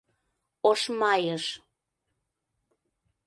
Ошмайыш... 0.69 1.45